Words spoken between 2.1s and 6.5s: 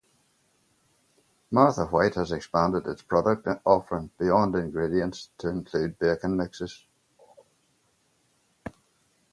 has expanded its product offering beyond ingredients to include baking